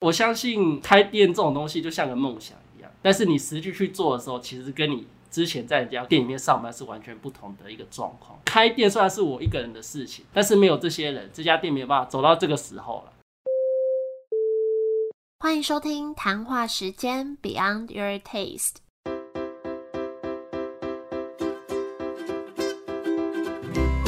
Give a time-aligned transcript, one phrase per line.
[0.00, 8.40] 我相信开店这种东西就像个梦想一样，但是你实际去做的时候，其实跟你之前在人家店里面上班是完全不同的一个状况。
[8.46, 13.12] 开店虽然是我一个人的事情，但是没有这些人，这家店没有办法走到这个时候了。
[15.40, 18.76] 欢迎收听谈话时间 Beyond Your Taste。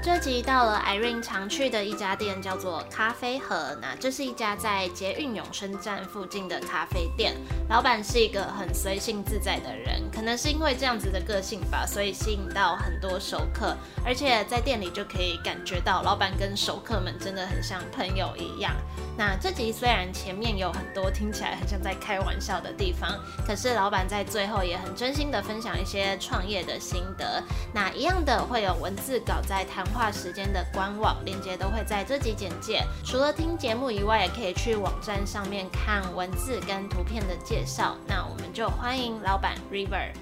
[0.00, 3.76] 这集到了 Irene 常去的一家店，叫做咖啡盒。
[3.82, 7.34] 那这是一家在捷运永生站附近的咖啡店，
[7.68, 18.74] 老板是一个很随性自在的人，可能是因为这样子的个性吧，所以吸引到很多熟客，而且在店里就可以感觉到老板跟熟客们真的很像朋友一样。
[19.16, 27.42] 那这集虽然前面有很多听起来很像在开玩笑的地方，可是老板在最后也很真心的分享一些创业的心得。
[27.74, 32.84] 那一样的会有文字稿在谈话时间的官网链接都会在这集简介。
[33.04, 37.96] 除了听节目以外，也可以去网站上面看文字跟图片的介绍。
[38.06, 40.12] 那我们就欢迎老板 River。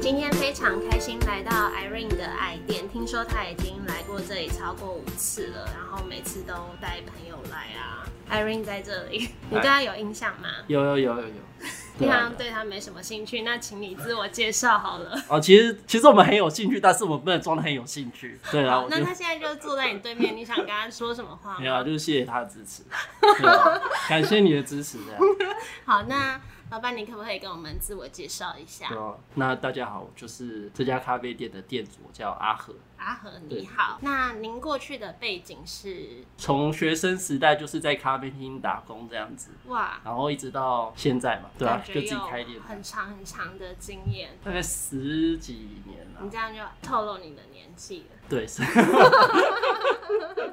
[0.00, 8.06] 今天非常开心来到 Irene 的爱店，听说他已经来过这里超过五次了，然后每次都带朋友来啊。
[8.30, 10.48] Irene 在这里，你对他有印象吗？
[10.66, 11.34] 有有有有有。
[11.98, 15.20] 你好像对他没什么兴趣，那请你自我介绍好了。
[15.28, 18.38] 哦，其实其实我们很有兴趣，但是我们不能装的很有兴趣。
[18.50, 21.58] 对啊，那他现在就坐在你对面，你想跟他说什么话？
[21.58, 22.82] 没有，就是谢谢他的支持，
[24.08, 24.98] 感谢你的支持。
[25.04, 25.20] 这样。
[25.84, 26.40] 好，那。
[26.70, 28.90] 老板，你可不可以跟我们自我介绍一下？
[29.36, 32.74] 那大家好，我就是这家咖啡店的店主，叫阿和。
[32.98, 33.98] 阿和，你好。
[34.02, 36.24] 那您过去的背景是？
[36.36, 39.50] 从学生时代就是在咖啡厅打工这样子。
[39.66, 40.00] 哇。
[40.04, 42.60] 然后一直到现在嘛，对啊，就自己开店。
[42.60, 44.30] 很长很长的经验。
[44.44, 46.20] 大概十几年了。
[46.22, 48.16] 你这样就透露你的年纪了。
[48.28, 48.62] 对，是。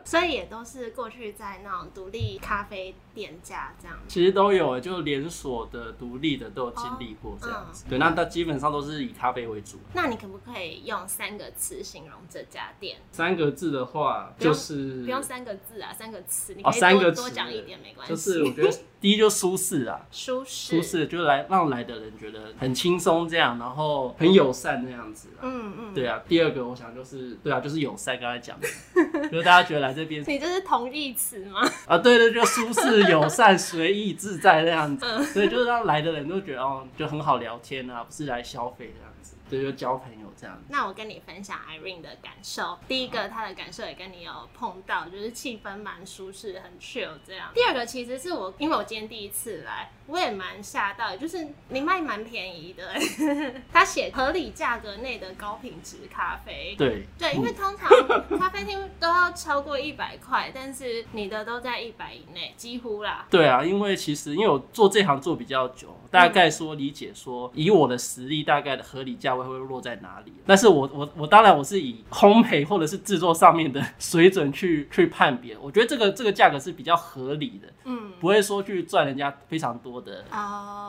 [0.06, 3.98] 所以也都是过去在那种独立咖啡店家这样。
[4.08, 7.86] 其实都有，就连锁的、独立的都有经历过这样子。
[7.90, 9.80] 对，那它基本上都是以咖啡为主。
[9.94, 12.98] 那你可不可以用三个词形容这家店？
[13.14, 18.14] 三个字的话，就是不用三个字啊，三个词，你可以多多讲一点没关系。
[18.14, 25.30] 就是我觉得第一就舒适啊， 舒适，舒适就是来让来的人觉得很轻松这样，然后很友善那样子。
[25.42, 26.22] 嗯嗯，对啊。
[26.28, 28.68] 第二个我想就是对啊，就是友善，刚才讲的，
[29.32, 31.62] 就是大家觉得来这边，你这是同义词吗？
[31.88, 40.60] 啊，对对，就舒适、友善、随意、自在那样子，所以就是让来的人都觉得哦，就很好聊天啊，不是来消费这样子，对，就交朋友这样。
[40.70, 47.52] 那我跟你分享 Irene 的感受，第一个她的感受也跟你有碰到，就是气氛蛮舒适，很 chill 这样。
[47.54, 52.84] 第二个其实是我，因为我今天第一次来，我也蛮吓到，就是你卖蛮便宜的，
[53.74, 56.76] 他写合理价格内的高品质咖啡。
[56.78, 63.26] 对对，因为通常咖啡厅都要超过一百块，但是你的都在一百以内，几乎啦。
[63.30, 70.34] 对啊，因为其实因为我做这行做比较久，大概说理解说，以我的实力，大概的合理价位会落在哪里？
[70.46, 80.26] 但是我我我当然我是以烘焙或者是制作上面的水准去去判别，我觉得这个这个价格是比较合理的，嗯，不会说去赚人家非常多的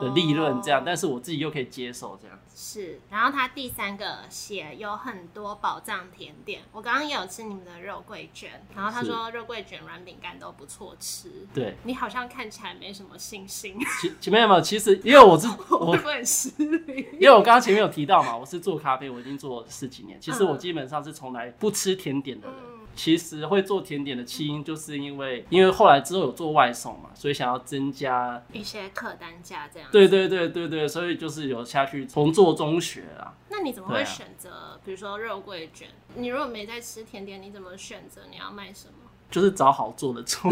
[0.01, 2.37] 的利润这样，但是我自己又可以接受这样。
[2.55, 11.47] 是，然后他第三个写有很多宝藏甜点，我刚刚也有吃你们的肉桂卷，然后他说肉桂卷软饼干都不错吃。
[11.53, 13.77] 对，你好像看起来没什么信心。
[14.01, 14.61] 前前面有没有？
[14.61, 17.07] 其实因为我是 我会不会失礼？
[17.13, 20.19] 因为我刚刚前面有提到嘛，我是做咖啡，我已经做了十几年。
[20.19, 22.57] 其实我基本上是从来不吃甜点的人。
[22.97, 29.87] 其实会做甜点的起因，就是因为因为后来之后有做外送嘛，所以想要增加一些客单价这样。
[29.91, 33.31] 对对对对对，所以就是有下去重做中学啊。
[33.49, 35.87] 那你怎么会选择，比如说肉桂卷？
[36.15, 38.93] 你如果没在吃甜点，你怎么选择你要卖什么？
[39.29, 40.51] 就是找好做的做。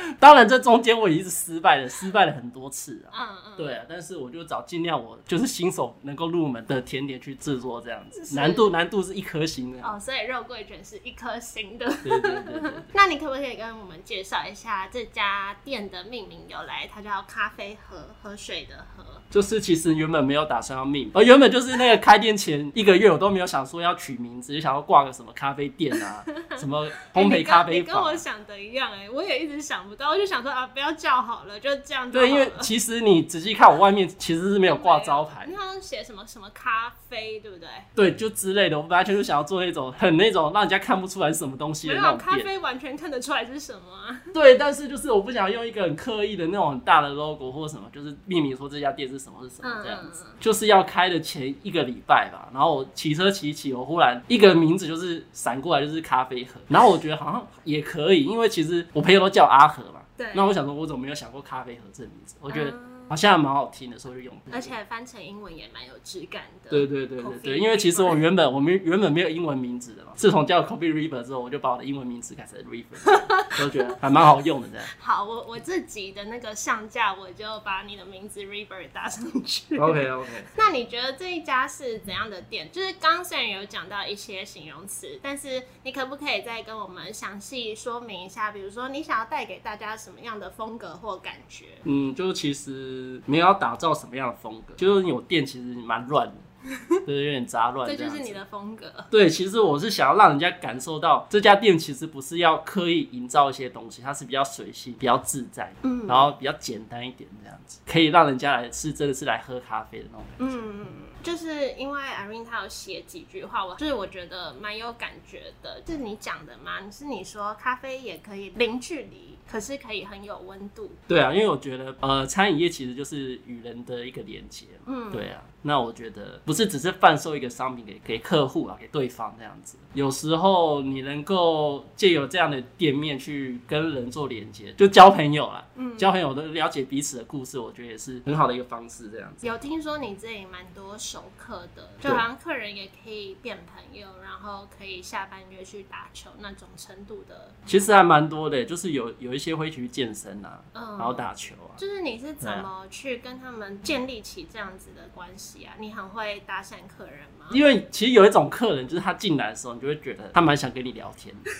[0.18, 3.12] 当然，这中间我已经是失败了，失败了很多次啊。
[3.20, 3.56] 嗯嗯。
[3.56, 9.82] 对啊，但是我就找尽量我就是新手能够入门的甜点去制作这样子，难度难度是一颗星的。
[9.82, 11.86] 哦，所以肉桂卷是一颗星的。
[12.02, 12.72] 对对对对。
[12.94, 16.88] 那你可不可以跟我们介绍一下这家店的命名由来？
[16.92, 19.04] 它叫咖啡喝喝水的喝。
[19.30, 26.22] 就是其实原本没有打算要命，而原本就是那个开店前一个月我都没有想说要取名字，就想要挂个什么咖啡店啊，
[26.58, 30.02] 什么烘焙咖啡跟我想的一样哎，我也一直想不到。
[30.02, 37.68] 到， 我就想说啊，不要叫好了，就这样就对，因为其实你仔细看我外面其实是没有挂招牌你，好像写什么什么咖啡，对不对？
[37.94, 38.78] 对，就之类的。
[38.78, 42.30] 我完全就想要做那种很那种让人家看不出来是什么东西的那种店。
[42.30, 44.20] 咖啡完全看得出来是什么啊？
[44.34, 50.26] 对，但是就是我不想用一个很刻意的那种很大的 logo 或者什么，就是命名说这家店是什么是什么这样子。
[50.40, 59.71] 就是要开的前一个礼拜吧，然后我骑车骑一骑，我忽然一个名字就是闪过来，就是咖啡盒，然后我觉得好像也可以，因为其实我朋友都叫阿。
[60.16, 62.36] 对，那我想说，我怎么没有想过咖啡盒这个名字？
[62.40, 64.34] 我觉得嗯好像还蛮好听的，所以就用。
[64.50, 66.70] 而且翻成英文也蛮有质感的。
[66.70, 74.86] 对对对对对，因为其实我原本我们原本没有英文名字的嘛，自从叫 Coffee River 之后，我就把我的英文名字改成 River，都觉得还蛮好用的这样。
[74.98, 79.76] 好，我我自己的那个上架，我就把你的名字 River 打上去。
[79.76, 82.72] OK OK， 那你觉得这一家是怎样的店？
[82.72, 88.52] 就是刚刚虽然有讲到一些形容词，但是你可不可以再跟我们详细说明一下？
[88.52, 91.66] 比如说你想要带给大家什么样的风格或感觉？
[91.84, 96.34] 嗯，就是其实没有要打造什么样的风格，就是有店其实蛮乱的，
[97.06, 97.96] 就是有点杂乱这。
[97.96, 98.92] 就是你的风格。
[99.10, 110.56] 对，其实我是想要让人家感受到这家店其实不是要刻意营造一些东西，它是比较随性、比较自在，嗯然后比较简单一点这样子，可以让人家来是真的是来喝咖啡的那种感觉。
[110.56, 110.86] 嗯，
[111.22, 115.82] 就是因为 Irene 她有写几句话，我就是我觉得蛮有感觉的。
[115.86, 116.90] 是你讲的吗？
[116.90, 120.90] 是你说咖啡也可以零距离，可是可以很有温度。
[121.06, 124.66] 对啊，因为我觉得呃，餐饮业其实就是与人的一个连接。
[124.86, 129.78] 嗯，对啊，那我觉得不是只是贩售一个商品给给客户啊，给对方这样子。
[129.94, 139.10] 有时候你能够借由这样的店面去跟人做连接，就交朋友啊，嗯交朋友的了解彼此的故事，我觉得也是很好的一个方式。
[139.10, 139.46] 这样子。
[139.46, 147.50] 有听说你这里蛮多熟客的，就好像客人也可以变朋友，然后可以下班约去打球那种程度的。
[147.66, 151.76] 其实还蛮多的，就是有有一些会去健身啊，嗯然后打球啊。
[151.76, 155.74] 就是你是怎么去跟他们建立起这样子的关系啊？
[155.78, 157.46] 你很会搭讪客人吗？
[157.50, 161.50] 因为其实有一种客人，就是他进来的时候，你就会觉得他蛮想跟你聊天的。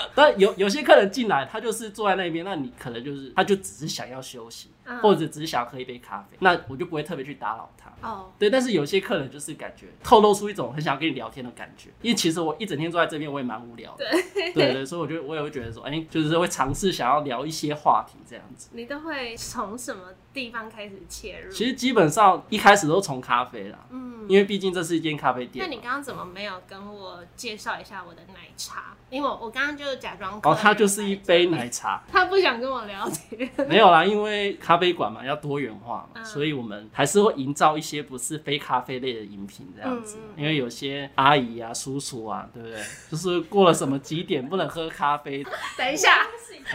[0.14, 7.83] 但有有些客人进来，他就是坐在那边，那你可能就是他就只是想要休息，嗯或者只是想要喝一杯咖啡，那我就不会特别去打扰他。
[8.04, 14.04] 哦，对，但是有些客人就是感觉透露出一种很想跟你聊天的感觉，因为其实我一整天坐在这边，我也蛮无聊的。
[14.34, 18.68] 对对对，所以我就我也会觉得说，哎、就是会尝试想要聊一些话题这样子。
[18.72, 20.02] 你都会从什么
[20.34, 21.50] 地方开始切入？
[21.52, 25.70] 其实基本上一开始都从咖啡啦，嗯，因为毕竟这是一间咖啡店那。
[25.74, 28.94] 你刚刚怎么没有跟我介绍一下我的奶茶？
[29.10, 33.48] 因为我我刚刚就是假装哦，它就是一杯奶茶，他不想跟我聊天。
[33.68, 40.18] 没有啦，因为咖啡馆嘛要多元化嘛，嗯所以我们还是会营造一些不是非咖啡类的饮品这样子。
[40.36, 42.82] 因为有些阿姨啊、叔叔啊，对不对？
[43.12, 45.44] 就是过了什么几点不能喝咖啡，
[45.78, 46.26] 等一下，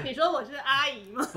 [0.05, 1.27] 你说我是阿姨吗？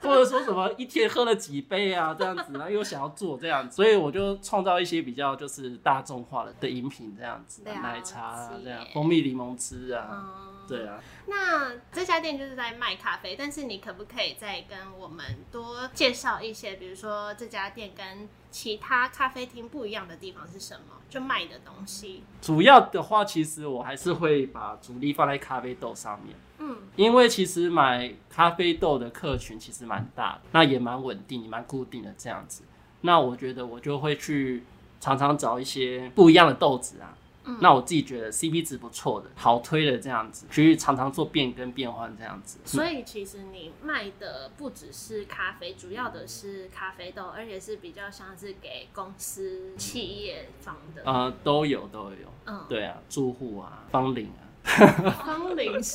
[0.00, 11.00] 或者说什么一天喝了几杯啊这样子，然后又想要做这样子，所以我就创造一些比较就是大众化的的饮品这样子，了奶茶啊这样，蜂蜜柠檬汁啊，嗯，对啊。
[11.26, 20.94] 那这家店就是在卖咖啡，但是你可不可以再跟我们多介绍一些，比如说这家店跟其他咖啡厅不一样的地方是什么？
[21.10, 22.22] 就卖的东西。
[22.40, 26.36] 主要的话，其实我还是会把主力放在咖啡豆上面。
[26.60, 32.62] 嗯因为其实买咖啡豆的客群其实蛮大的，那也蛮稳定、也蛮固定的这样子。
[33.00, 34.62] 那我觉得我就会去
[35.00, 37.16] 常常找一些不一样的豆子啊。
[37.50, 42.58] 嗯那我自己觉得 CP 值不错的、好推的这样子，去常常做变更变换这样子。
[42.62, 51.02] 所以其实你卖的不只是咖啡，主要的是咖啡豆，而且是比较像是给公司、企业方的。
[51.06, 54.44] 呃，都有都有，嗯，对啊，住户啊，方领啊，
[55.24, 55.94] 芳龄是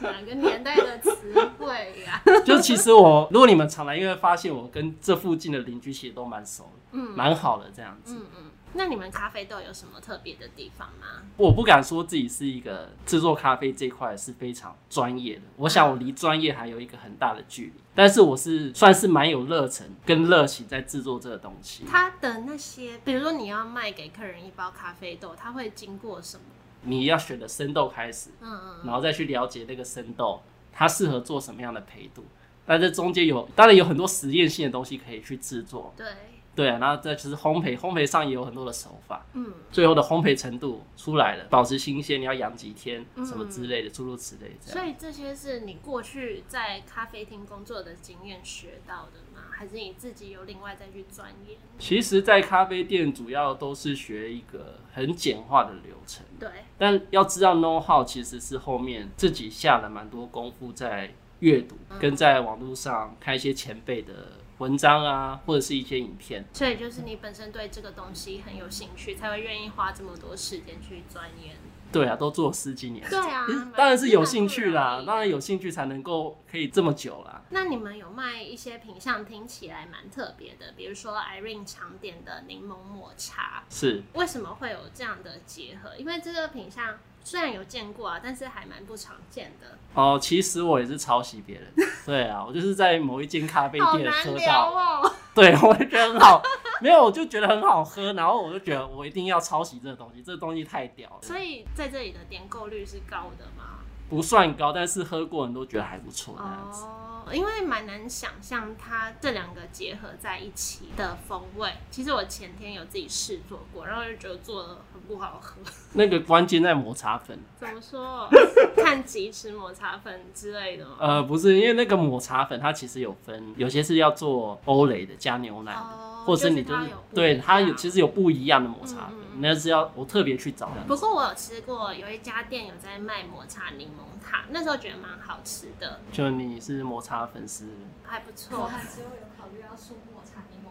[0.00, 1.10] 哪个年代的词
[1.58, 2.20] 汇呀？
[2.44, 8.14] 就其实我，如果你们常来，因为发现我跟这附近的邻居其实都蛮熟的，嗯蛮好的这样子。
[8.14, 8.50] 嗯嗯。
[8.72, 11.22] 那你们咖啡豆有什么特别的地方吗？
[11.36, 17.72] 我不敢说自己是一个制作咖啡这一块是非常专业的，我想我离专业还有一个很大的距离。
[17.96, 21.84] 但是我是算是蛮有热忱跟热情在制作这个东西。
[21.84, 26.44] 它的那些，比如说你要卖给客人一包咖啡豆，它会经过什么？
[26.82, 28.76] 你要选的生豆开始，嗯嗯。
[28.84, 32.24] 然后再去了解那个生豆它适合做什么样的培度。
[32.66, 36.06] 但这中间有当然有很多实验性的东西可以去制作，对，
[36.54, 44.78] 对啊，然后再就是烘焙，烘焙上也有很多的手法，嗯，最后的烘焙程度出来了，保持新鲜，你要养几天，嗯什么之类的，诸如此类这样。
[44.78, 49.42] 所以这些是你过去在咖啡厅工作的经验学到的吗？
[49.50, 51.58] 还是你自己有另外再去钻研？
[51.78, 64.12] 其实，在咖啡店主要都是学一个很简化的流程，对，但要知道 know how 其实是后面自己下了蛮多功夫在阅读，跟在网络上看一些前辈的
[64.60, 66.44] 文章啊，或者是一些影片。
[66.52, 71.56] 所以就是你本身对这个东西很有兴趣，才会愿意花这么多时间去钻研。
[71.90, 73.04] 对啊，都做十几年。
[73.10, 73.44] 对啊，
[73.76, 77.42] 当然是有兴趣啦，当然有兴趣才能够可以这么久啦。
[77.48, 85.96] 那你们有卖一些品相听起来蛮特别的，比如说 Irene 常点的柠檬抹茶，是，为什么会有这样的结合？
[85.96, 91.72] 因为这个品相虽然有见过啊，但是还蛮不常见的，哦，其实我也是抄袭别人。
[92.06, 95.12] 对啊，我就是在某一间咖啡店喝到，哦。
[95.32, 96.42] 对 我就觉得很好，
[96.80, 101.18] 没有我就觉得很好喝，然后我就觉得我一定要抄袭这个东西，这个东西太屌了。
[101.22, 103.78] 所以在这里的点购率是高的吗？
[104.08, 106.82] 不算高，但是喝过人都觉得还不错这样子。
[106.84, 111.70] 哦，因为蛮难想象它这两个结合在一起的风味。
[111.90, 115.60] 其实我前天有自己试做过，然后就觉得做的很不好喝。
[115.94, 118.28] 那个关键在抹茶粉，怎么说？
[118.76, 120.96] 看即吃抹茶粉之类的吗？
[120.98, 130.82] 呃，不是，因为那个抹茶粉它其实有分，有些是要做欧蕾的加牛奶的，哦或者是你就是对它有其实有不一样的抹茶粉，嗯嗯嗯那是要我特别去找的。
[130.86, 137.66] 不过我有吃过，有一家店有在卖抹茶柠檬塔，那时候觉得蛮好吃的，就你是抹茶粉丝，
[138.04, 138.68] 还不错我错。
[138.68, 140.69] 还之后有考虑要送抹茶柠檬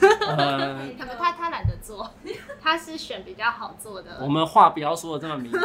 [0.00, 2.08] 他们他他懒得做，
[2.60, 4.28] 他是选比较好做的我的。
[4.28, 5.60] 们话不要说的这么明白，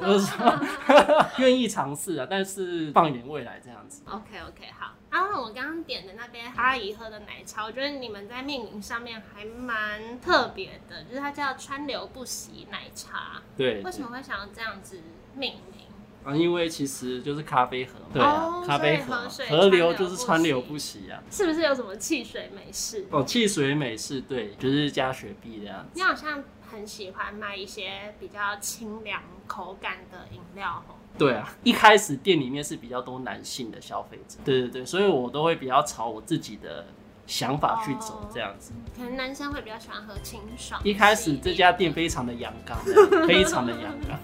[0.00, 0.60] 就是说
[1.38, 4.02] 愿意尝试啊，但是放一点未来这样子。
[4.06, 4.92] OK OK 好。
[5.10, 13.40] 然后我刚刚点的那杯阿姨喝的奶茶，我觉得你们在命名上面还蛮特别的，就是它叫川流不息奶茶。
[13.56, 15.00] 对，为什么会想要这样子
[15.34, 15.84] 命名？
[16.24, 16.34] 啊？
[16.34, 21.22] 因为其实就是咖啡盒，对啊，哦咖啡盒嘛所以河水河流就是川流不息啊。
[21.30, 23.06] 是不是有什么汽水美式？
[23.10, 25.90] 哦，汽水美式对，就是加雪碧这样子。
[25.94, 30.94] 你好像很喜欢卖一些比较清凉口感的饮料哦。
[31.16, 36.86] 对啊，一开始店里面是比较多男性的消费者，对对对，所以我都会比较朝我自己的
[37.24, 38.72] 想法去走哦这样子。
[38.96, 40.80] 可能男生会比较喜欢喝清爽。
[40.82, 44.18] 一开始这家店非常的阳刚，这样 非常的阳刚。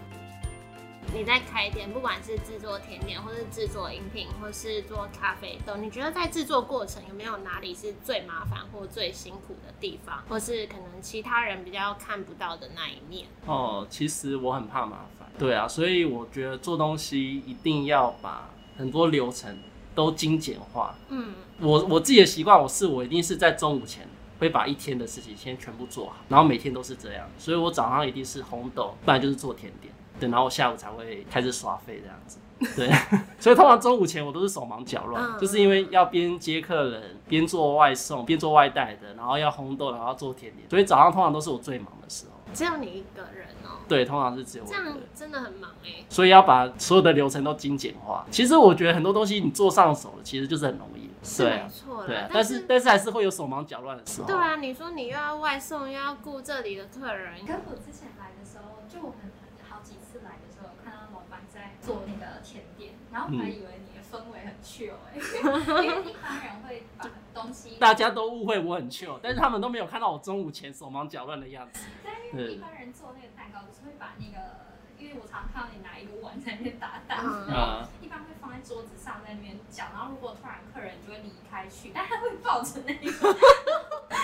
[1.12, 13.26] 你在开店，不管是制作甜点，或是制作饮品，或是做咖啡豆，你觉得在制作过程有没有哪里是最麻烦或最辛苦的地方，或是可能其他人比较看不到的那一面？
[13.44, 18.48] 哦，其实我很怕麻烦，对啊，所以我觉得做东西一定要把
[18.78, 19.58] 很多流程
[19.94, 20.94] 都精简化。
[21.08, 32.38] 嗯，我我自己的习惯，我是我一定是在中午前会把一天的事情先全部做好，然后每天都是这样，所以我早上一定是红豆，不然就是做甜点，对，然后我下午才会开始耍废这样子。
[32.76, 32.90] 对，
[33.40, 42.32] 所以通常中午前我都是手忙脚乱，嗯就是因为要边接客人，边做外送，边做外带的，然后要烘豆，然后要做甜点，所以早上通常都是我最忙的时候。
[42.52, 44.84] 只有你一个人哦、对，通常是只有我这样。
[45.14, 48.26] 真的很忙哎、所以要把所有的流程都精简化。
[48.30, 51.08] 其实我觉得很多东西你做上手了，其实就是很容易。
[51.22, 54.26] 是没错对啊，，但是但是还是会有手忙脚乱的时候。
[54.26, 59.30] 对啊，你说你又要外送，又要顾这里的客人，可是我之前来的时候，就我们
[59.68, 65.18] 好几次来的时候，有看到老板在做那个甜点，然后我还以为你的氛围很 chill 哎、
[65.82, 71.80] 因为一般人会把东西，大家都误会我很 chill，但是他们都没有看到我中午前手忙脚乱的样子。
[72.04, 74.38] 但因为一般人做那个蛋糕，就是会把那个，
[74.98, 83.10] 因为我常看到你拿一个碗在那边打蛋，嗯然后啊、一般会放在桌子上在那边搅，然后如果突然客人就会离开去，但他会抱着那个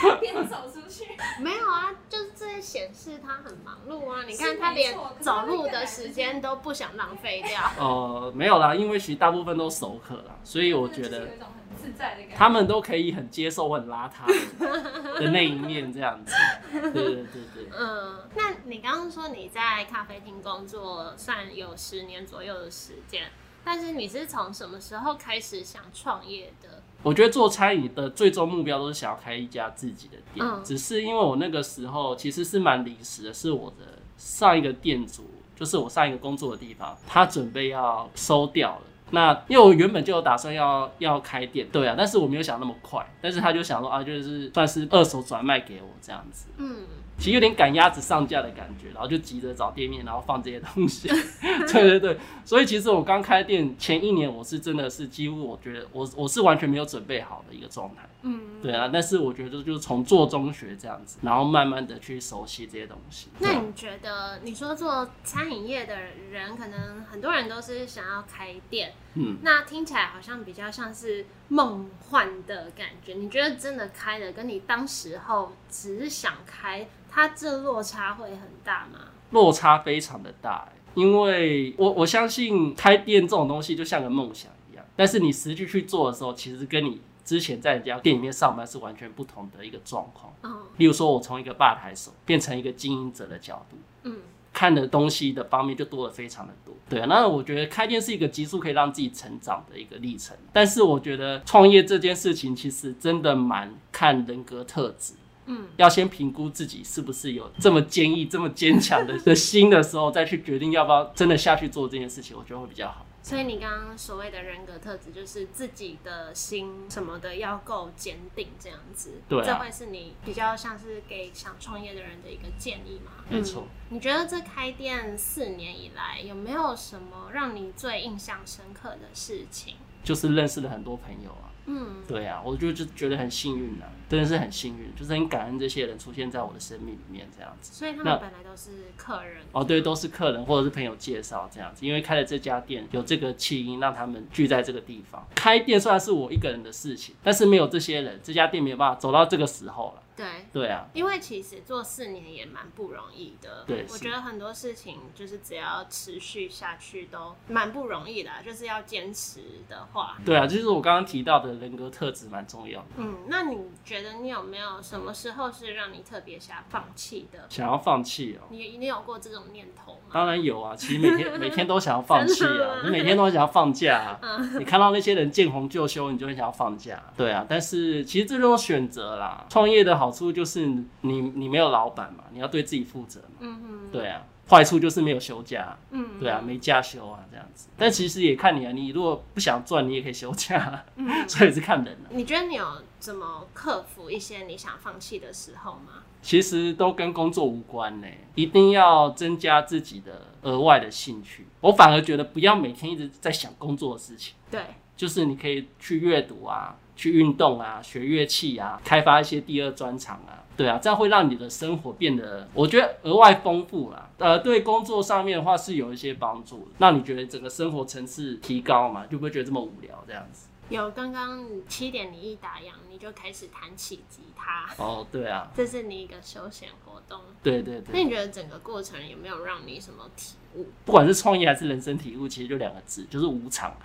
[0.21, 1.05] 边走出去。
[1.41, 4.25] 没有啊，就是这些显示他很忙碌啊。
[4.27, 7.61] 你看他连走路的更时间都不想浪费掉。
[7.79, 12.37] 呃， 没有啦，因为其实大部分都熟客啦，所以我觉得有一种很自在的感觉。
[12.37, 14.27] 他们都可以很接受我很邋遢
[14.59, 16.35] 的的那一面这样子。
[16.73, 17.25] 对对对
[17.55, 17.69] 对。
[17.77, 23.31] 嗯，那你刚刚说你在咖啡厅工作算有十年左右的时间，
[23.65, 26.83] 但是你是从什么时候开始想创业的？
[27.07, 35.23] 我觉得做餐饮的最终目标都是想要开一家自己的店，嗯只是因为我那个时候其实是蛮临时的，是我的上一个店主，
[35.55, 38.83] 就是我上一个工作的地方，他准备要收掉了。
[39.11, 46.79] 那因为我原本就有打算要要开店，对啊，但是我没有想那么快，但是他就想说啊，就是算是二手转卖给我这样子，嗯，
[47.19, 51.09] 其实有点赶鸭子上架的感觉，然后就急着找店面，然后放这些东西。
[51.73, 58.09] 对对对，所以其实我刚开店前一年，我是真的是几乎我觉得我我是完全没有准备好的一个状态。
[58.23, 63.29] 嗯，对啊，但是我觉得就是从做中学这样子，然后慢慢的去熟悉这些东西。
[63.39, 65.97] 那你觉得，你说做餐饮业的
[66.31, 73.15] 人，可能很多人都是想要开店，嗯，那听起来好像比较像是梦幻的感觉。
[73.15, 79.01] 你觉得真的开了，跟你当时候只是想开，它这落差会很大吗？
[79.31, 90.33] 落差非常的大欸，因为我我相信开店这种东西就像个梦想一样，但是你实际去做的时候，其实跟你之前在人家店里面上班是完全不同的一个状况。
[90.43, 94.21] 哦，例如说，我从一个吧台手变成一个经营者的角度，嗯，
[94.57, 96.75] 看的东西的方面就多了非常的多。
[96.89, 105.13] 对啊，那我觉得开店是一个急速可以让自己成长的一个历程，但是我觉得创业这件事情其实真的蛮看人格特质。
[105.45, 113.06] 嗯，要先评估自己是不是有这么坚毅、这么坚强的 的心的时候，再去决定要不要真的下去做这件事情，我觉得会比较好。
[113.27, 119.21] 所以你刚刚所谓的人格特质，就是自己的心什么的要够坚定，这样子。
[119.29, 123.11] 对啊这会是你比较像是给想创业的人的一个建议吗？
[123.29, 129.75] 没错嗯你觉得这开店四年以来，有没有什么让你最印象深刻的事情？
[130.05, 137.73] 就是认识了很多朋友啊，嗯，对啊，我就就觉得很幸运啊，真的是很幸运，就是很感恩这些人出现在我的生命里面这样子。
[137.73, 139.43] 所以他们本来都是客人。
[139.53, 145.27] 哦，对，都是客人或者是朋友介绍这样子，因为开了这家店，有这个起因让他们聚在这个地方。
[145.35, 150.03] 开店虽然是我一个人的事情，但是没有这些人，这家店没有办法走到这个时候了。
[150.17, 153.65] 对，对啊，因为其实做四年也蛮不容易的。
[153.67, 160.17] 对我觉得很多事情就是只要持续下去都蛮不容易的啊，就是要坚持的话。
[160.25, 162.87] 对啊，就是我刚刚提到的人格特质蛮重要的。
[162.97, 167.47] 嗯，那你觉得你有没有什么时候是让你特别想放弃的？
[167.49, 169.99] 想要放弃哦，你你有过这种念头吗？
[170.13, 174.41] 当然有啊，其实每天 每天都想要放弃啊你每天都想要放假、啊。
[174.59, 177.03] 你看到那些人见红就休，你就会想要放假。
[177.17, 180.67] 对啊，但是其实这种选择啦，创业的好处就是
[181.01, 183.37] 你你没有老板嘛，你要对自己负责嘛。
[183.41, 185.77] 嗯嗯，对啊，坏处就是没有休假。
[185.91, 187.69] 嗯，对啊，没假休啊，这样子。
[187.77, 192.07] 但其实也看你啊，你如果不想赚，你也可以休假啊，嗯 所以是看人啊。
[192.11, 196.03] 你觉得你有怎么克服一些你想放弃的时候吗？
[196.23, 201.47] 其实都跟工作无关呢，一定要增加自己的额外的兴趣。
[201.61, 204.61] 我反而觉得不要每天一直在想工作的事情，对，
[204.97, 210.43] 就是你可以去阅读啊，去运动啊，学乐器啊，开发一些第二专长啊。
[210.57, 214.09] 对啊，这样会让你的生活变得，我觉得额外丰富啦。
[214.17, 220.49] 呃，对工作上面的话是有一些帮助的，让你觉得整个生活层次提高嘛，就不会觉得这么无聊这样子。
[220.71, 227.21] 有刚刚七点你一打烊，你就开始弹起吉他，哦，对啊，这是你一个休闲活动。
[227.43, 230.67] 对对对，那你觉得整个过程有没有让你什么体悟？
[230.87, 233.77] 不管是创业还是人生体悟，其实就两个字，就是无常。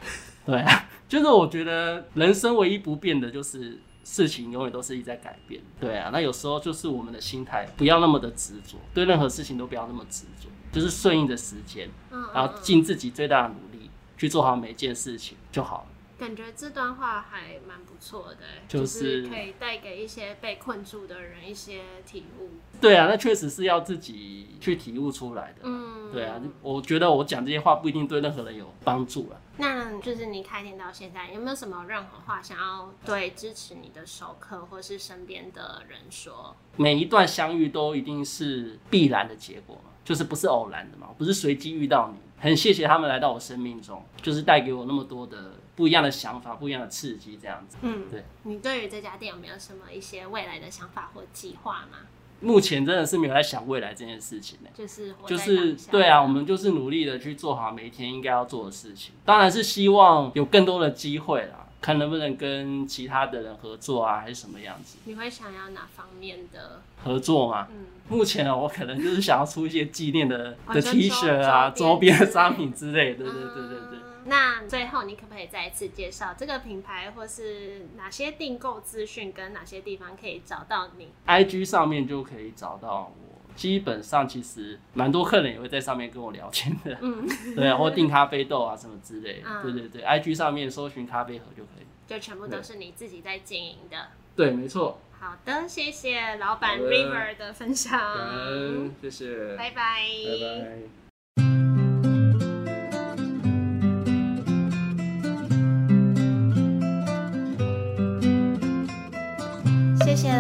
[0.46, 5.62] 对啊， 就是我觉得人生唯一不变的就是事情永远都是一直在改变。
[5.80, 15.86] 对啊，那有时候就是我们的心态不要那么的执着，对任何事情都不要那么执着，就是顺应着时间，嗯，然后嗯尽自己最大的努力去做好每一件事情就好了。
[16.22, 22.52] 感觉这段话还蛮不错的欸，就就是是可以带给一些被困住的人一些体悟。
[22.80, 25.62] 对啊，那确实是要自己去体悟出来的。
[25.64, 29.42] 嗯，对啊，我觉得我讲这些话不一定对任何人有帮助啊。
[29.58, 36.56] 那就是你开店到现在，有没有什么任何话想要对支持你的熟客或是身边的人说？
[36.78, 42.20] 每一段相遇都一定是必然的结果嘛，就是不是偶然的嘛，不是随机遇到你。
[42.42, 47.78] 很谢谢他们来到我生命中，就是带给我那么多的不一样的想法、不一样的刺激，这样子。
[47.82, 48.26] 嗯，对。
[48.44, 52.00] 你对于这家店有没有什么一些未来的想法或计划吗？
[52.40, 59.14] 目前真的是没有在想未来这件事情呢、就是就是对啊，我们就是努力的去做好每一天应该要做的事情。
[59.24, 66.82] 当然是希望有更多的机会啦，看能不能跟其他的人合作啊，还是什么样子你会想要哪方面的？
[67.04, 67.68] 合作吗。
[67.72, 73.26] 嗯，目前呢，我可能就是想要出一些纪念的的 T 恤啊、周周边商品之类的。
[73.26, 74.00] 对对对对对。
[74.00, 83.31] 嗯那最后，你可不可以再一次介绍这个品牌，或是哪些订购资讯，跟哪些地方可以找到你？IG 上面就可以找到我。
[83.56, 89.48] 基本上其实蛮多客人也会在上面跟我聊天的，嗯， 对啊，或订咖啡豆啊什么之类的。
[89.48, 91.86] 嗯对对对，IG 上面搜寻咖啡盒就可以。
[92.08, 93.98] 就全部都是你自己在经营的。
[94.36, 95.00] 对，没错。
[95.20, 101.01] 好的，谢谢老板 River 的分享，感恩，谢谢，拜拜，拜拜。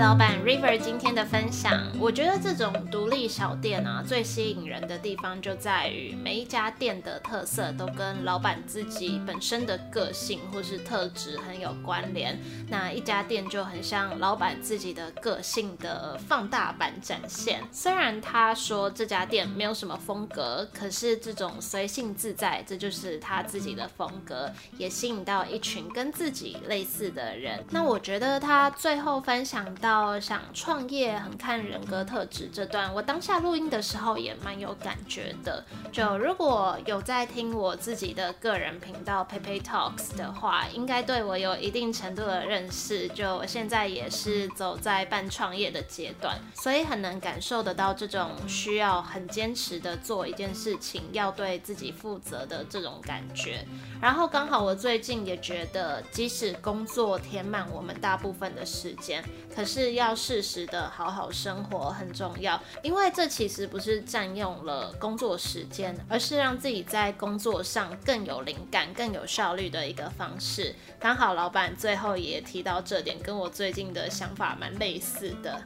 [0.01, 1.79] 老板 River 今天的分享。
[1.99, 12.35] 我觉得这种独立小店啊，最吸引人的地方就在于每一家店的特色都跟老板自己本身的个性或是特质很有关联。
[12.67, 17.61] 那一家店就很像老板自己的个性的放大版展现。
[17.71, 27.63] 虽然他说这家店没有什么风格，可是这种随性自在，这就是他自己的风格，也吸引到一群跟自己类似的人。
[27.69, 35.63] 那我觉得他最后分享到想创业很看人格特质这段，我当下录音的时候也蛮有感觉的。
[35.91, 43.07] 就如果有在听我自己的个人频道 Pepe Talks 的话，应该对我有一定程度的认识。
[43.09, 53.65] 就我现在也是走在半创业的阶段，所以很能感受得到这种需要很坚持的做一件事情，要对自己负责的这种感觉。
[54.01, 59.23] 然后刚好我最近也觉得，即使工作填满我们大部分的时间，
[59.55, 70.75] 可是是要适时的好好生活很重要，因为这其实不是占用了工作时间，而是让自己在工作上更有灵感、更有效率的一个方式。
[70.99, 75.63] 刚好老板最后也提到这点，跟我最近的想法蛮类似的。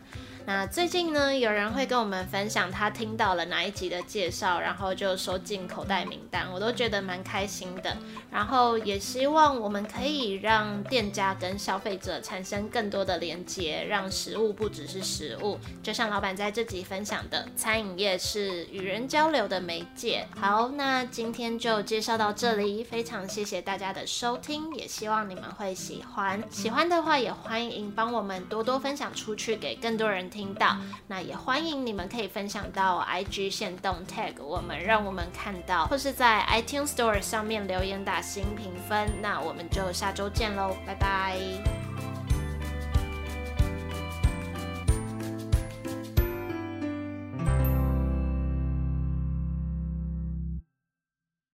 [0.47, 7.97] 那最近呢，有人会跟我们分享他听到了哪一集的介绍，然后就收进口袋名单，我都觉得蛮开心的。
[8.31, 20.27] 然后也希望我们可以让店家跟消费者产生更多的连接，让食物不只是食物，就像老板在这集分享的，餐饮业是与人交流的媒介。
[20.39, 26.43] 好，那今天就介绍到这里，非常谢谢大家的收听，也希望你们会喜欢。
[26.51, 30.29] 喜欢的话也欢迎帮我们多多分享出去，给更多人。
[30.35, 30.75] 听到，
[31.07, 39.09] 那也欢迎你们可以分享到 IG 线动 tag 我们，让我们看到，或是在 iTunes Store 上面留言打新评分。
[39.21, 41.84] 那我们就下周见喽，拜拜。